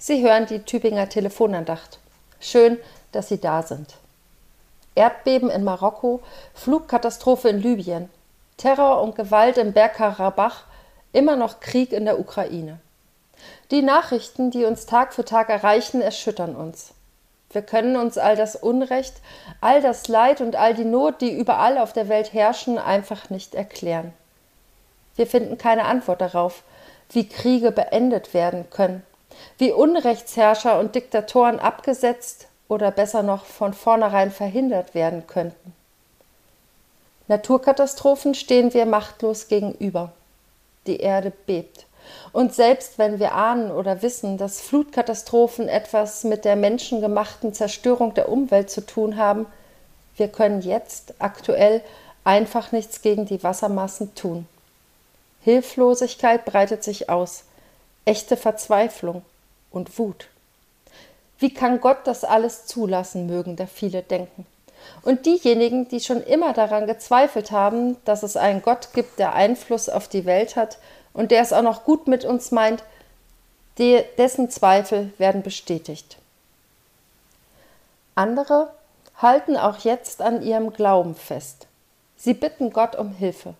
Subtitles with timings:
[0.00, 1.98] Sie hören die Tübinger Telefonandacht.
[2.38, 2.78] Schön,
[3.10, 3.96] dass Sie da sind.
[4.94, 6.20] Erdbeben in Marokko,
[6.54, 8.08] Flugkatastrophe in Libyen,
[8.58, 10.62] Terror und Gewalt im Bergkarabach,
[11.12, 12.78] immer noch Krieg in der Ukraine.
[13.72, 16.94] Die Nachrichten, die uns Tag für Tag erreichen, erschüttern uns.
[17.50, 19.14] Wir können uns all das Unrecht,
[19.60, 23.56] all das Leid und all die Not, die überall auf der Welt herrschen, einfach nicht
[23.56, 24.12] erklären.
[25.16, 26.62] Wir finden keine Antwort darauf,
[27.10, 29.02] wie Kriege beendet werden können,
[29.58, 35.74] wie Unrechtsherrscher und Diktatoren abgesetzt oder besser noch von vornherein verhindert werden könnten.
[37.28, 40.12] Naturkatastrophen stehen wir machtlos gegenüber.
[40.86, 41.86] Die Erde bebt.
[42.32, 48.30] Und selbst wenn wir ahnen oder wissen, dass Flutkatastrophen etwas mit der menschengemachten Zerstörung der
[48.30, 49.46] Umwelt zu tun haben,
[50.16, 51.82] wir können jetzt aktuell
[52.24, 54.46] einfach nichts gegen die Wassermassen tun.
[55.42, 57.44] Hilflosigkeit breitet sich aus,
[58.08, 59.22] echte Verzweiflung
[59.70, 60.28] und Wut.
[61.38, 64.46] Wie kann Gott das alles zulassen, mögen da viele denken.
[65.02, 69.90] Und diejenigen, die schon immer daran gezweifelt haben, dass es einen Gott gibt, der Einfluss
[69.90, 70.78] auf die Welt hat
[71.12, 72.82] und der es auch noch gut mit uns meint,
[73.78, 76.16] dessen Zweifel werden bestätigt.
[78.14, 78.72] Andere
[79.16, 81.66] halten auch jetzt an ihrem Glauben fest.
[82.16, 83.54] Sie bitten Gott um Hilfe.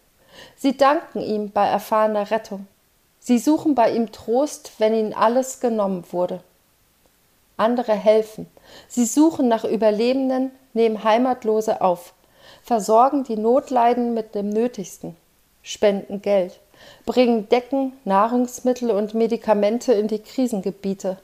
[0.56, 2.66] Sie danken ihm bei erfahrener Rettung.
[3.20, 6.40] Sie suchen bei ihm Trost, wenn ihnen alles genommen wurde.
[7.56, 8.46] Andere helfen.
[8.86, 12.14] Sie suchen nach Überlebenden, nehmen Heimatlose auf,
[12.62, 15.16] versorgen die Notleiden mit dem Nötigsten,
[15.62, 16.60] spenden Geld,
[17.04, 21.18] bringen Decken, Nahrungsmittel und Medikamente in die Krisengebiete,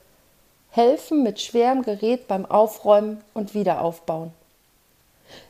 [0.70, 4.32] helfen mit schwerem Gerät beim Aufräumen und Wiederaufbauen.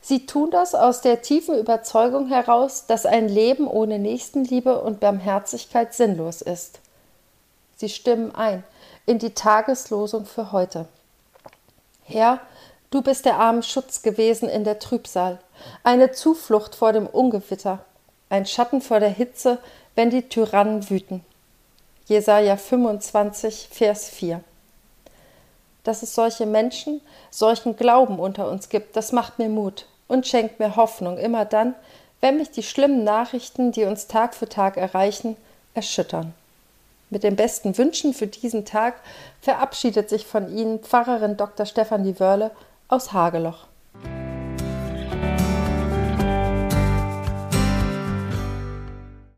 [0.00, 5.94] Sie tun das aus der tiefen Überzeugung heraus, dass ein Leben ohne Nächstenliebe und Barmherzigkeit
[5.94, 6.80] sinnlos ist.
[7.76, 8.64] Sie stimmen ein
[9.06, 10.86] in die Tageslosung für heute.
[12.04, 12.40] Herr,
[12.90, 15.40] du bist der armen Schutz gewesen in der Trübsal,
[15.82, 17.84] eine Zuflucht vor dem Ungewitter,
[18.28, 19.58] ein Schatten vor der Hitze,
[19.94, 21.24] wenn die Tyrannen wüten.
[22.06, 24.42] Jesaja 25, Vers 4.
[25.84, 27.00] Dass es solche Menschen,
[27.30, 31.74] solchen Glauben unter uns gibt, das macht mir Mut und schenkt mir Hoffnung immer dann,
[32.20, 35.36] wenn mich die schlimmen Nachrichten, die uns Tag für Tag erreichen,
[35.74, 36.34] erschüttern.
[37.10, 38.94] Mit den besten Wünschen für diesen Tag
[39.40, 41.66] verabschiedet sich von Ihnen Pfarrerin Dr.
[41.66, 42.50] Stefanie Wörle
[42.88, 43.66] aus Hageloch.